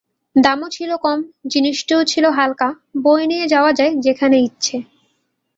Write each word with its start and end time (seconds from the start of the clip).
দামও 0.35 0.67
ছিল 0.69 0.91
কম, 0.97 1.19
জিনিসটিও 1.47 2.01
ছিল 2.03 2.25
হালকা, 2.29 2.69
বয়ে 3.03 3.25
নিয়ে 3.27 3.45
যাওয়া 3.47 3.71
যায় 3.73 3.93
যেখানে 4.05 4.37
ইচ্ছে। 4.39 4.75